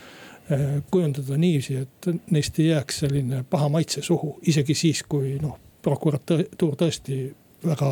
[0.51, 5.59] eh, kujundada niiviisi, et neist ei jääks selline paha maitse suhu, isegi siis, kui noh,
[5.83, 7.21] prokuratuur tõesti
[7.67, 7.91] väga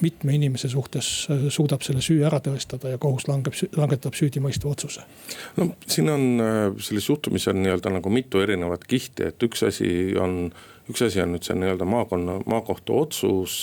[0.00, 5.06] mitme inimese suhtes äh, suudab selle süü ära tõestada ja kohus langeb, langetab süüdimõistva otsuse.
[5.56, 9.90] no siin on äh, selles juhtumis on nii-öelda nagu mitu erinevat kihti, et üks asi
[10.20, 10.52] on,
[10.90, 13.62] üks asi on nüüd see nii-öelda maakonna, maakohtu otsus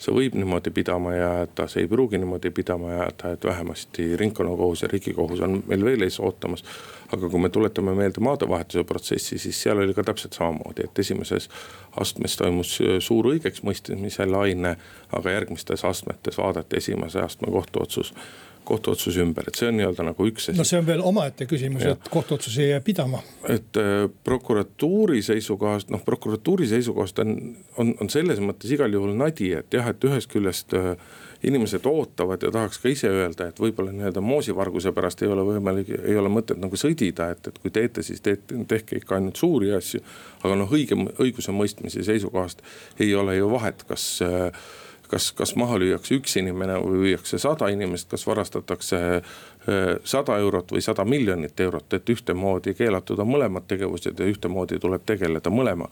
[0.00, 4.88] see võib niimoodi pidama jääda, see ei pruugi niimoodi pidama jääda, et vähemasti ringkonnakohus ja
[4.88, 6.64] riigikohus on meil veel ees ootamas.
[7.12, 11.48] aga kui me tuletame meelde maadevahetuse protsessi, siis seal oli ka täpselt samamoodi, et esimeses
[11.98, 14.76] astmes toimus suur õigeksmõistmise laine,
[15.12, 18.14] aga järgmistes astmetes vaadati esimese astme kohtuotsus
[18.70, 20.58] kohtuotsuse ümber, et see on nii-öelda nagu üks asi.
[20.58, 23.22] no see on veel omaette küsimus, et kohtuotsus ei jää pidama.
[23.48, 27.34] et äh, prokuratuuri seisukohast, noh prokuratuuri seisukohast on,
[27.78, 30.94] on, on selles mõttes igal juhul nadi, et jah, et ühest küljest äh,
[31.42, 35.88] inimesed ootavad ja tahaks ka ise öelda, et võib-olla nii-öelda moosivarguse pärast ei ole võimalik,
[36.02, 39.72] ei ole mõtet nagu sõdida, et, et kui teete, siis teete, tehke ikka ainult suuri
[39.76, 40.02] asju.
[40.44, 42.62] aga noh, õige, õigusemõistmise seisukohast
[43.00, 44.62] ei ole ju vahet, kas äh,
[45.10, 49.00] kas, kas maha lüüakse üks inimene või lüüakse sada inimest, kas varastatakse
[50.04, 55.04] sada eurot või sada miljonit eurot, et ühtemoodi keelatud on mõlemad tegevused ja ühtemoodi tuleb
[55.06, 55.90] tegeleda mõlema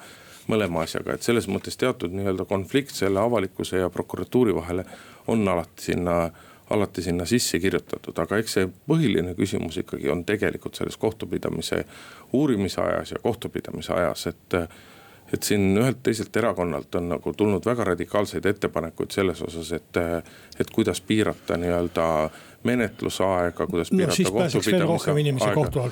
[0.49, 4.85] mõlema asjaga, et selles mõttes teatud nii-öelda konflikt selle avalikkuse ja prokuratuuri vahele
[5.29, 6.31] on alati sinna,
[6.73, 11.83] alati sinna sisse kirjutatud, aga eks see põhiline küsimus ikkagi on tegelikult selles kohtupidamise
[12.33, 14.59] uurimise ajas ja kohtupidamise ajas, et
[15.33, 20.01] et siin ühelt teiselt erakonnalt on nagu tulnud väga radikaalseid ettepanekuid selles osas, et,
[20.61, 22.07] et kuidas piirata nii-öelda
[22.65, 25.85] menetlusaega, kuidas no, piirata kohtupidamise aega.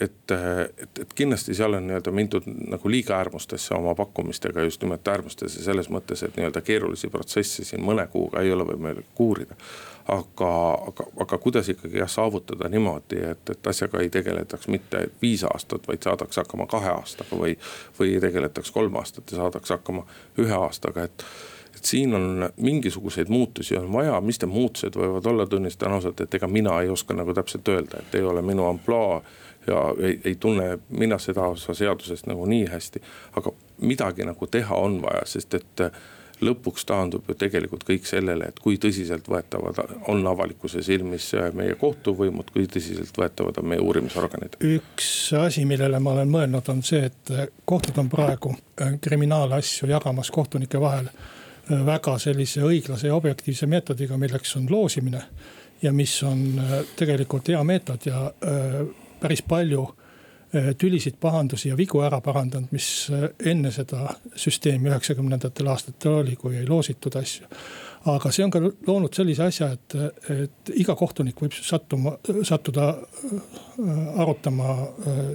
[0.00, 0.34] et,
[0.82, 5.62] et, et kindlasti seal on nii-öelda mindud nagu liiga äärmustesse oma pakkumistega, just nimelt äärmustesse
[5.62, 9.56] selles mõttes, et nii-öelda keerulisi protsesse siin mõne kuuga ei ole võimalik uurida
[10.08, 15.44] aga, aga, aga kuidas ikkagi jah saavutada niimoodi, et, et asjaga ei tegeletaks mitte viis
[15.44, 17.56] aastat, vaid saadakse hakkama kahe aastaga või,
[17.98, 20.06] või tegeletaks kolm aastat ja saadakse hakkama
[20.38, 21.26] ühe aastaga, et
[21.72, 26.34] et siin on mingisuguseid muutusi on vaja, mis need muutused võivad olla, tunnistan ausalt, et
[26.34, 29.22] ega mina ei oska nagu täpselt öelda, et ei ole minu ampluaa
[29.66, 33.02] ja ei, ei tunne mina seda osa seadusest nagu nii hästi.
[33.36, 35.86] aga midagi nagu teha on vaja, sest et
[36.42, 39.78] lõpuks taandub ju tegelikult kõik sellele, et kui tõsiseltvõetavad
[40.12, 44.58] on avalikkuse silmis meie kohtuvõimud, kui tõsiseltvõetavad on meie uurimisorganid.
[44.60, 47.32] üks asi, millele ma olen mõelnud, on see, et
[47.64, 54.18] kohtud on praegu äh, kriminaalasju jagamas kohtunike vahel äh, väga sellise õiglase ja objektiivse meetodiga,
[54.18, 55.22] milleks on loosimine.
[55.82, 58.30] ja mis on äh, tegelikult hea meetod ja
[59.20, 60.01] päris palju Äh,
[60.78, 66.58] tülisid, pahandusi ja vigu ära parandanud, mis äh, enne seda süsteemi üheksakümnendatel aastatel oli, kui
[66.60, 67.48] ei loositud asju.
[68.12, 69.94] aga see on ka loonud sellise asja, et,
[70.34, 74.76] et iga kohtunik võib sattuma, sattuda äh, arutama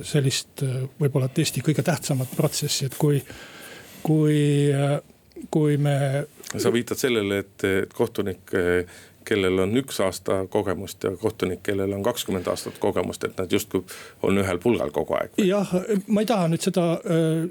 [0.06, 0.66] sellist
[1.00, 3.22] võib-olla Eesti kõige tähtsamat protsessi, et kui,
[4.04, 4.40] kui,
[5.54, 6.26] kui me.
[6.58, 8.54] sa viitad sellele, et kohtunik
[9.28, 13.84] kellel on üks aasta kogemust ja kohtunik, kellel on kakskümmend aastat kogemust, et nad justkui
[14.24, 15.40] on ühel pulgal kogu aeg.
[15.44, 15.74] jah,
[16.08, 17.42] ma ei taha nüüd seda äh,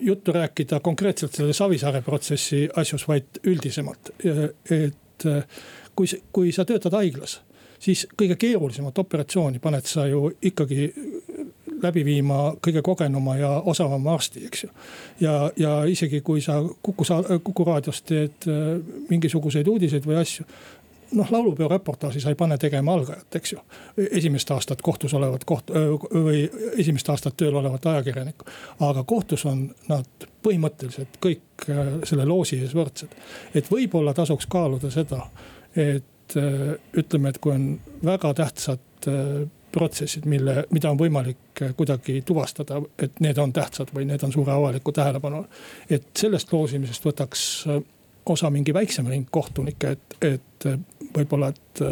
[0.00, 4.14] juttu rääkida konkreetselt selle Savisaare protsessi asjus, vaid üldisemalt.
[4.24, 5.60] et äh,
[5.94, 7.40] kui, kui sa töötad haiglas,
[7.78, 10.92] siis kõige keerulisemat operatsiooni paned sa ju ikkagi
[11.82, 14.70] läbi viima kõige kogenuma ja osavama arsti, eks ju.
[15.20, 17.06] ja, ja isegi kui sa Kuku,
[17.44, 18.78] Kuku raadios teed äh,
[19.10, 20.46] mingisuguseid uudiseid või asju,
[21.12, 23.58] noh, laulupeo reportaaži sa ei pane tegema algajat, eks ju.
[24.10, 25.72] esimest aastat kohtus olevat koht-
[26.14, 26.44] või
[26.76, 28.44] esimest aastat tööl olevat ajakirjanikku.
[28.80, 33.14] aga kohtus on nad põhimõtteliselt kõik äh, selle loosi ees võrdsed.
[33.54, 35.26] et võib-olla tasuks kaaluda seda,
[35.76, 37.68] et äh, ütleme, et kui on
[38.04, 44.06] väga tähtsad äh, protsessid, mille, mida on võimalik kuidagi tuvastada, et need on tähtsad või
[44.08, 45.44] need on suure avaliku tähelepanu.
[45.90, 47.42] et sellest loosimisest võtaks
[48.34, 50.68] osa mingi väiksem ring kohtunikke, et, et
[51.16, 51.84] võib-olla, et.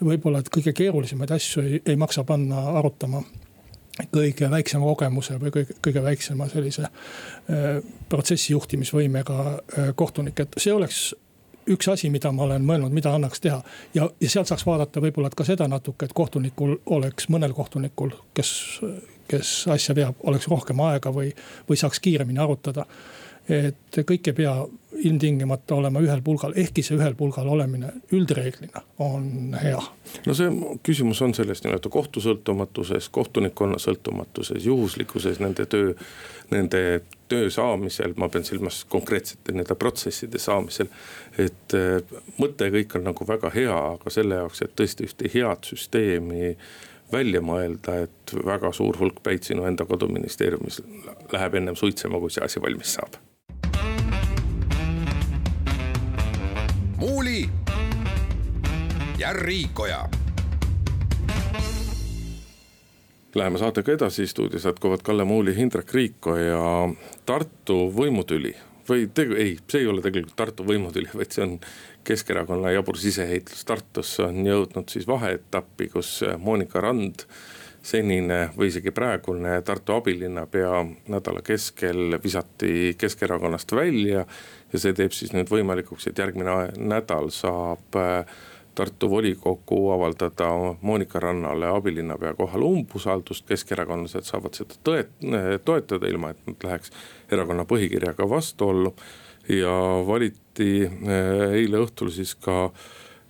[0.00, 3.20] võib-olla, et kõige keerulisemaid asju ei, ei maksa panna arutama
[4.08, 10.72] kõige väiksema kogemuse või kõige, kõige väiksema sellise äh, protsessi juhtimisvõimega äh, kohtunik, et see
[10.72, 11.10] oleks
[11.70, 13.60] üks asi, mida ma olen mõelnud, mida annaks teha.
[13.94, 18.52] ja, ja sealt saaks vaadata võib-olla ka seda natuke, et kohtunikul oleks, mõnel kohtunikul, kes,
[19.30, 21.32] kes asja veab, oleks rohkem aega või,
[21.68, 22.86] või saaks kiiremini arutada
[23.48, 24.54] et kõik ei pea
[25.00, 29.80] ilmtingimata olema ühel pulgal, ehkki see ühel pulgal olemine üldreeglina on hea.
[30.26, 30.50] no see
[30.86, 35.94] küsimus on selles nii-öelda kohtu sõltumatuses, kohtunikkonna sõltumatuses, juhuslikkuses nende töö,
[36.50, 36.82] nende
[37.30, 40.90] töö saamisel, ma pean silmas konkreetsete nii-öelda protsesside saamisel.
[41.38, 45.70] et äh, mõte kõik on nagu väga hea, aga selle jaoks, et tõesti ühte head
[45.70, 46.56] süsteemi
[47.12, 50.82] välja mõelda, et väga suur hulk päid sinu enda koduministeeriumis
[51.32, 53.18] läheb ennem suitsema, kui see asi valmis saab
[59.20, 60.08] ja Riikoja.
[63.34, 66.88] Läheme saatega edasi, stuudios jätkuvad Kalle Muuli, Hindrek Riiko ja
[67.26, 68.54] Tartu võimutüli
[68.88, 71.58] või tegu, ei, see ei ole tegelikult Tartu võimutüli, vaid see on
[72.04, 77.26] Keskerakonna jabur siseheitlus Tartusse on jõudnud siis vaheetappi, kus Monika Rand
[77.82, 80.80] senine või isegi praegune Tartu abilinnapea
[81.12, 84.24] nädala keskel visati Keskerakonnast välja.
[84.72, 88.24] ja see teeb siis nüüd võimalikuks, et järgmine nädal saab äh,
[88.80, 90.46] Tartu volikogu avaldada
[90.80, 95.10] Monika Rannale abilinnapea kohale umbusaldust, keskerakondlased saavad seda tõet-,
[95.68, 96.94] toetada, ilma et nad läheks
[97.28, 98.94] erakonna põhikirjaga vastuollu.
[99.48, 99.74] ja
[100.06, 102.70] valiti eh, eile õhtul siis ka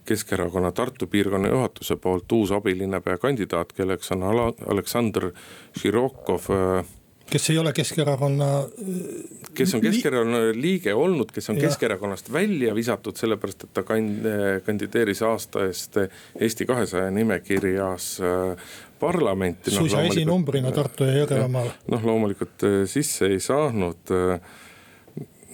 [0.04, 5.30] Keskerakonna Tartu piirkonna juhatuse poolt uus abilinnapea kandidaat, kelleks on Aleksandr
[5.78, 6.94] Širokov eh,
[7.30, 8.46] kes ei ole Keskerakonna.
[9.54, 11.68] kes on Keskerakonna liige olnud, kes on ja.
[11.68, 13.84] Keskerakonnast välja visatud, sellepärast et ta
[14.66, 15.98] kandideeris aasta eest
[16.40, 19.70] Eesti kahesaja nimekirjas äh, parlamenti.
[19.70, 21.70] suisa no, esinumbrina Tartu ja Jõgevamaal.
[21.90, 24.14] noh, loomulikult äh, sisse ei saanud.
[24.16, 24.58] Äh,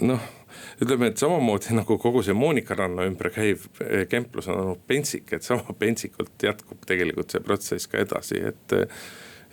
[0.07, 0.33] noh
[0.81, 3.65] ütleme, et samamoodi nagu kogu see Monika Ranna ümber käiv
[4.13, 8.77] kemplus on olnud pentsik, et sama pentsikult jätkub tegelikult see protsess ka edasi, et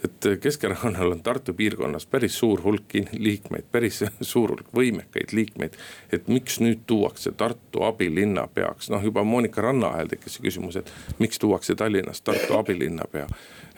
[0.04, 5.78] et Keskerakonnal on Tartu piirkonnas päris suur hulk liikmeid, päris suur hulk võimekaid liikmeid.
[6.12, 10.92] et miks nüüd tuuakse Tartu abilinnapeaks, noh juba Monika Ranna ajal tekkis see küsimus, et
[11.20, 13.28] miks tuuakse Tallinnast Tartu abilinnapea.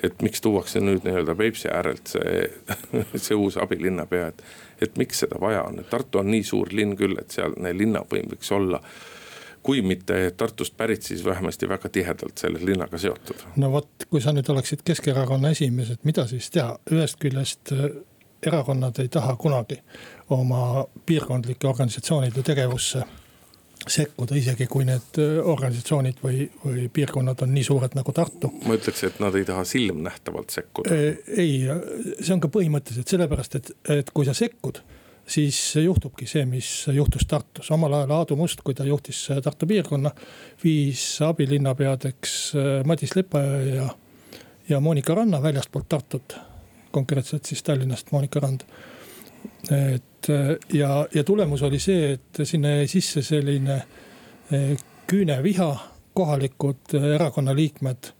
[0.04, 2.50] et miks tuuakse nüüd nii-öelda Peipsi äärelt see,
[3.26, 4.44] see uus abilinnapea, et,
[4.82, 8.34] et miks seda vaja on, et Tartu on nii suur linn küll, et sealne linnavõim
[8.34, 8.82] võiks olla
[9.66, 13.46] kui mitte Tartust pärit, siis vähemasti väga tihedalt selle linnaga seotud.
[13.56, 17.88] no vot, kui sa nüüd oleksid Keskerakonna esimees, et mida siis teha, ühest küljest äh,
[18.46, 19.80] erakonnad ei taha kunagi
[20.30, 23.02] oma piirkondlike organisatsioonide tegevusse
[23.88, 28.52] sekkuda, isegi kui need äh, organisatsioonid või, või piirkonnad on nii suured nagu Tartu.
[28.68, 30.94] ma ütleks, et nad ei taha silmnähtavalt sekkuda.
[30.94, 31.58] Äh, ei,
[32.20, 34.84] see on ka põhimõtteliselt sellepärast, et, et kui sa sekkud
[35.28, 37.72] siis juhtubki see, mis juhtus Tartus.
[37.72, 40.12] omal ajal Aadu Must, kui ta juhtis Tartu piirkonna,
[40.64, 43.88] viis abilinnapeadeks äh, Madis Lepajõe ja,
[44.70, 46.38] ja Monika Ranna väljastpoolt Tartut.
[46.92, 48.62] konkreetselt siis Tallinnast Monika Rand.
[49.72, 55.76] et äh, ja, ja tulemus oli see, et sinna jäi sisse selline äh, küüneviha,
[56.14, 58.14] kohalikud erakonna liikmed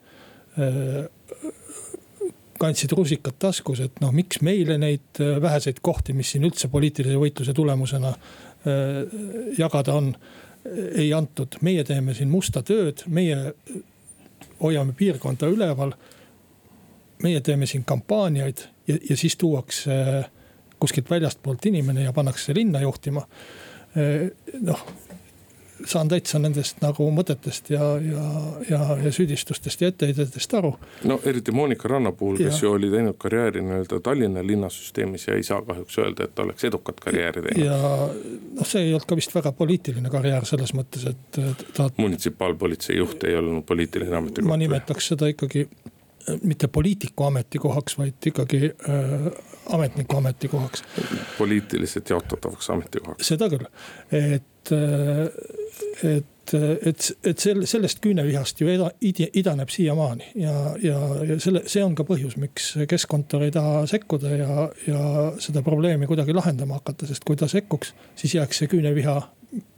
[2.66, 7.20] kandsid rusikad taskus, et noh, miks meile neid äh, väheseid kohti, mis siin üldse poliitilise
[7.22, 9.16] võitluse tulemusena äh,
[9.58, 10.12] jagada on,
[10.98, 11.60] ei antud.
[11.62, 13.54] meie teeme siin musta tööd, meie
[14.62, 15.94] hoiame piirkonda üleval.
[17.24, 20.26] meie teeme siin kampaaniaid ja, ja siis tuuakse äh,
[20.80, 23.28] kuskilt väljastpoolt inimene ja pannakse linna juhtima.
[24.62, 24.82] noh
[25.86, 28.26] saan täitsa nendest nagu mõtetest ja, ja,
[28.70, 30.74] ja, ja süüdistustest ja etteheidetest aru.
[31.04, 35.44] no eriti Monika Ranna puhul, kes ju oli teinud karjääri nii-öelda Tallinna linnasüsteemis ja ei
[35.44, 37.66] saa kahjuks öelda, et ta oleks edukat karjääri teinud.
[37.66, 37.80] ja
[38.60, 41.42] noh, see ei olnud ka vist väga poliitiline karjäär selles mõttes, et
[41.76, 41.90] ta.
[41.98, 44.48] munitsipaalpolitsei juht ei olnud poliitiline ametikoht.
[44.48, 45.68] ma nimetaks seda ikkagi
[46.44, 49.32] mitte poliitiku ametikohaks, vaid ikkagi äh,
[49.74, 50.84] ametniku ametikohaks.
[51.38, 53.28] poliitiliselt jaotatavaks ametikohaks.
[53.28, 53.68] seda küll,
[54.12, 55.65] et äh,
[56.04, 61.84] et, et, et sel-, sellest küünevihast ju eda-, idaneb siiamaani ja, ja, ja selle, see
[61.86, 65.02] on ka põhjus, miks keskkontor ei taha sekkuda ja, ja
[65.44, 69.18] seda probleemi kuidagi lahendama hakata, sest kui ta sekkuks, siis jääks see küüneviha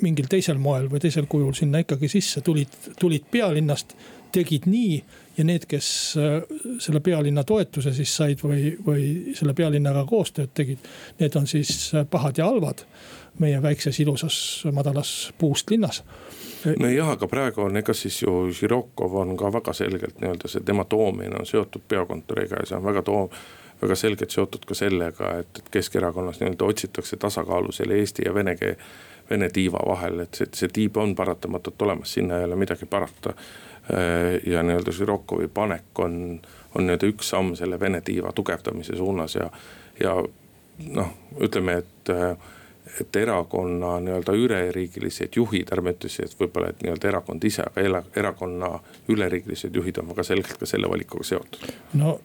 [0.02, 3.94] mingil teisel moel või teisel kujul sinna ikkagi sisse, tulid, tulid pealinnast,
[4.34, 4.98] tegid nii.
[5.38, 6.40] ja need, kes äh,
[6.82, 10.82] selle pealinna toetuse siis said või, või selle pealinnaga koostööd tegid,
[11.20, 12.82] need on siis pahad ja halvad
[13.40, 14.38] meie väikses ilusas
[14.74, 16.04] madalas puust linnas
[16.76, 20.86] nojah, aga praegu on, ega siis ju Žirokov on ka väga selgelt nii-öelda see tema
[20.86, 23.30] toomine on seotud peakontoriga ja see on väga toom-.
[23.82, 28.56] väga selgelt seotud ka sellega, et, et Keskerakonnas nii-öelda otsitakse tasakaalu selle eesti ja vene
[28.58, 28.76] keel,
[29.30, 33.34] vene tiiva vahel, et see, see tiib on paratamatult olemas, sinna ei ole midagi parata.
[34.46, 36.42] ja nii-öelda Žirokovi panek on,
[36.76, 39.46] on nii-öelda üks samm selle vene tiiva tugevdamise suunas ja,
[40.00, 40.16] ja
[40.90, 42.12] noh, ütleme, et
[43.02, 48.04] et erakonna nii-öelda üleriigilised juhid, ärme ütle siis, et võib-olla, et nii-öelda erakond ise, aga
[48.16, 48.74] erakonna
[49.10, 51.72] üleriigilised juhid on väga selgelt ka selle valikuga seotud.
[51.94, 52.18] no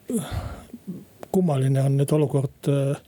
[1.33, 3.01] kummaline on nüüd olukord äh,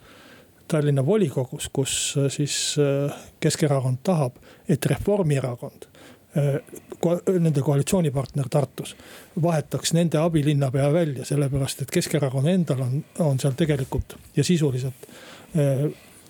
[0.68, 5.90] Tallinna volikogus, kus äh, siis äh, Keskerakond tahab, et Reformierakond
[6.34, 8.96] nende koalitsioonipartner Tartus
[9.42, 15.06] vahetaks nende abilinnapea välja, sellepärast et Keskerakonna endal on, on seal tegelikult ja sisuliselt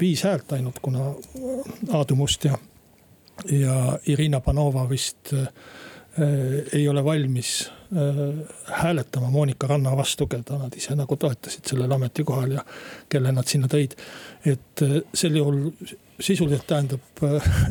[0.00, 1.12] viis häält ainult, kuna
[1.92, 2.58] Aadu Must ja,
[3.50, 5.48] ja Irina Panova vist äh,
[6.72, 7.70] ei ole valmis
[8.64, 12.64] hääletama Monika Ranna vastu, keda nad ise nagu toetasid sellel ametikohal ja
[13.10, 13.94] kelle nad sinna tõid.
[14.46, 14.82] et
[15.14, 15.60] sel juhul
[16.20, 17.22] sisuliselt tähendab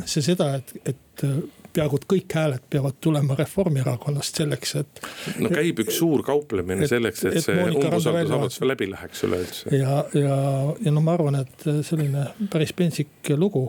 [0.05, 1.25] see seda, et, et
[1.73, 5.01] peaaegu et kõik hääled peavad tulema Reformierakonnast selleks, et.
[5.41, 9.73] no käib üks suur kauplemine et, selleks, et, et see umbusaldusavaldus läbi läheks üleüldse.
[9.77, 10.37] ja, ja,
[10.85, 13.65] ja no ma arvan, et selline päris pentsik lugu.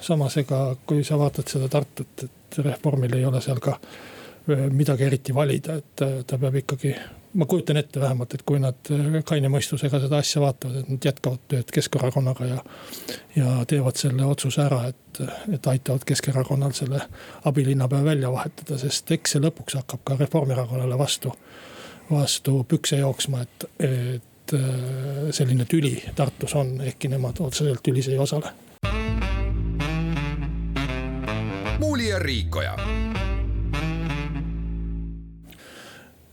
[0.00, 3.78] samas, ega kui sa vaatad seda Tartut, et Reformil ei ole seal ka
[4.72, 6.94] midagi eriti valida, et ta peab ikkagi
[7.34, 11.08] ma kujutan ette vähemalt, et kui nad äh, kaine mõistusega seda asja vaatavad, et nad
[11.08, 12.58] jätkavad tööd Keskerakonnaga ja.
[13.36, 15.22] ja teevad selle otsuse ära, et,
[15.56, 17.02] et aitavad Keskerakonnal selle
[17.50, 21.34] abilinnapea välja vahetada, sest eks see lõpuks hakkab ka Reformierakonnale vastu.
[22.10, 28.18] vastu pükse jooksma, et, et äh, selline tüli Tartus on, ehkki nemad otseselt tülis ei
[28.18, 28.52] osale.
[31.80, 32.76] muuli ja Riikoja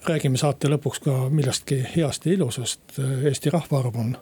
[0.07, 4.15] räägime saate lõpuks ka millestki heast ja ilusast, Eesti rahvaarv on.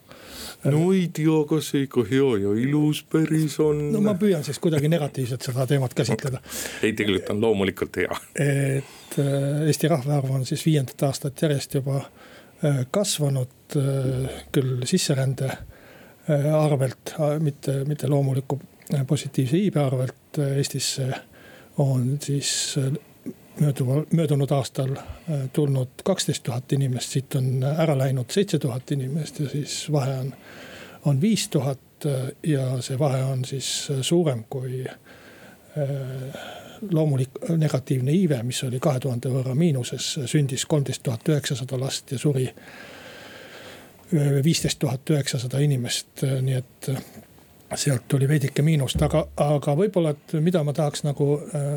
[0.65, 3.85] no ei tea, kas see ikka hea ja ilus päris on.
[3.93, 6.41] no ma püüan siis kuidagi negatiivselt seda teemat käsitleda.
[6.83, 8.19] ei, tegelikult on loomulikult hea.
[8.35, 15.51] et äh, Eesti rahvaarv on siis viiendat aastat järjest juba äh, kasvanud, äh, küll sisserände
[16.53, 18.59] arvelt, mitte, mitte loomuliku
[19.07, 21.07] positiivse iibe arvelt Eestisse
[21.81, 22.51] on siis
[23.61, 29.39] mööduval, möödunud aastal äh, tulnud kaksteist tuhat inimest, siit on ära läinud seitse tuhat inimest
[29.39, 30.33] ja siis vahe on,
[31.05, 34.85] on viis tuhat äh, ja see vahe on siis äh, suurem kui
[36.91, 42.17] loomulik negatiivne iive, mis oli kahe tuhande võrra miinuses, sündis kolmteist tuhat üheksasada last ja
[42.19, 42.47] suri
[44.43, 46.89] viisteist tuhat üheksasada inimest, nii et
[47.75, 51.67] sealt tuli veidike miinust, aga, aga võib-olla, et mida ma tahaks nagu äh,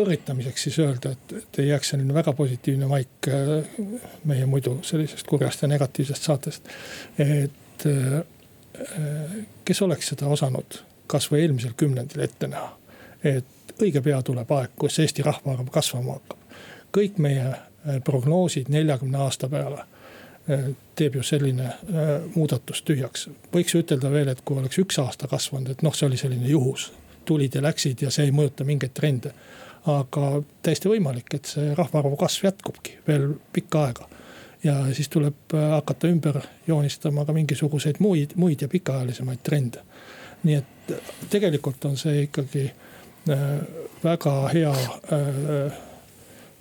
[0.00, 3.78] õrritamiseks siis öelda, et, et ei jääks selline väga positiivne maik äh,
[4.28, 6.72] meie muidu sellisest kurjast ja negatiivsest saatest.
[7.18, 8.24] et äh,
[9.64, 12.72] kes oleks seda osanud kasvõi eelmisel kümnendil ette näha,
[13.24, 16.58] et õige pea tuleb aeg, kus Eesti rahvaarv kasvama hakkab.
[16.94, 17.54] kõik meie
[18.04, 19.86] prognoosid neljakümne aasta peale
[20.94, 23.28] teeb ju selline äh, muudatus tühjaks.
[23.52, 26.92] võiks ütelda veel, et kui oleks üks aasta kasvanud, et noh, see oli selline juhus.
[27.28, 29.32] tulid ja läksid ja see ei mõjuta mingeid trende.
[29.86, 34.08] aga täiesti võimalik, et see rahvaarvu kasv jätkubki veel pikka aega.
[34.64, 39.84] ja siis tuleb äh, hakata ümber joonistama ka mingisuguseid muid, muid ja pikaajalisemaid trende.
[40.42, 40.94] nii et
[41.30, 42.70] tegelikult on see ikkagi
[44.04, 44.72] väga hea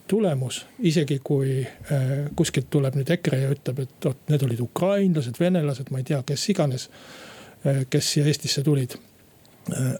[0.08, 2.01] tulemus, isegi kui äh,
[2.36, 6.22] kuskilt tuleb nüüd EKRE ja ütleb, et vot need olid ukrainlased, venelased, ma ei tea,
[6.28, 6.89] kes iganes.
[7.66, 8.97] Äh, kes siia Eestisse tulid.
[9.74, 9.93] Äh,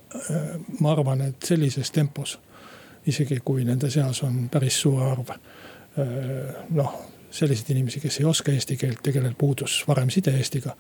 [0.80, 2.38] ma arvan, et sellises tempos,
[3.08, 5.36] isegi kui nende seas on päris suur arv
[6.78, 6.91] noh,
[7.32, 10.76] selliseid inimesi, kes ei oska eesti keelt ja kellel puudus varem side Eestiga.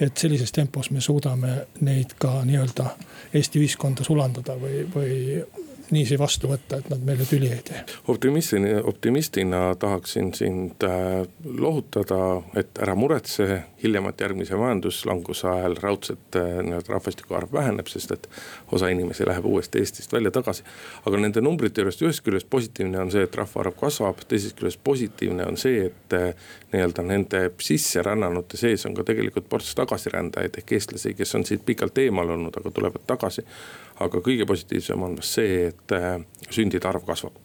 [0.00, 2.86] et sellises tempos me suudame neid ka nii-öelda
[3.34, 5.44] Eesti ühiskonda sulandada või, või
[5.92, 7.82] niiviisi vastu võtta, et nad meile tüli ei tee.
[8.08, 16.58] optimistina, optimistina tahaksin sind äh, lohutada, et ära muretse, hiljemalt järgmise majanduslanguse ajal raudselt äh,
[16.64, 18.28] nii-öelda rahvastiku arv väheneb, sest et
[18.72, 20.64] osa inimesi läheb uuesti Eestist välja tagasi.
[21.06, 25.46] aga nende numbrite juurest ühest küljest positiivne on see, et rahvaarv kasvab, teisest küljest positiivne
[25.46, 31.14] on see, et äh, nii-öelda nende sisserännanute sees on ka tegelikult ports tagasirändajaid ehk eestlasi,
[31.18, 33.44] kes on siit pikalt eemal olnud, aga tulevad tagasi
[34.00, 36.16] aga kõige positiivsem on see, et äh,
[36.50, 37.36] sündide arv kasvab.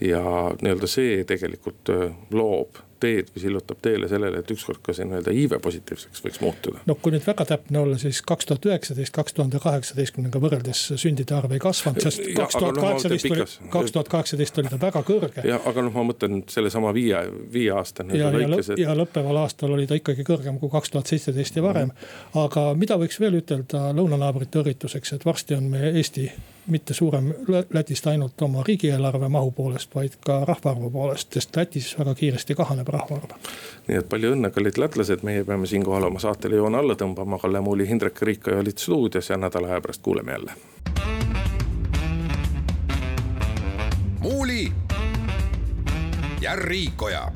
[0.00, 0.22] ja
[0.62, 5.34] nii-öelda see tegelikult äh, loob teed või sillutab teele sellele, et ükskord ka see nii-öelda
[5.34, 6.82] iive positiivseks võiks muutuda.
[6.86, 11.36] no kui nüüd väga täpne olla, siis kaks tuhat üheksateist, kaks tuhande kaheksateistkümnendaga võrreldes sündide
[11.36, 15.46] arv ei kasvanud, sest kaks tuhat kaheksateist oli, kaks tuhat kaheksateist oli ta väga kõrge.
[15.48, 17.22] jah, aga noh, ma mõtlen sellesama viie,
[17.52, 18.74] viie aasta nii-öelda lõikes.
[18.74, 18.84] Et...
[18.84, 22.04] ja lõppeval aastal oli ta ikkagi kõrgem kui kaks tuhat seitseteist ja varem mm.
[22.04, 22.44] -hmm.
[22.44, 26.30] aga mida võiks veel ütelda lõunanaabrite õrrituseks, et varsti on meie Eesti
[26.68, 27.32] mitte suurem
[27.74, 32.88] Lätist ainult oma riigieelarve mahu poolest, vaid ka rahvaarvu poolest, sest Lätis väga kiiresti kahaneb
[32.88, 33.34] rahvaarv.
[33.88, 37.60] nii et palju õnne, kallid lätlased, meie peame siinkohal oma saatele joone alla tõmbama, Kalle
[37.60, 40.52] Muuli, Hindrek Riikoja olid stuudios ja nädala aja pärast kuuleme jälle.
[44.20, 44.72] muuli
[46.40, 47.32] ja Riikoja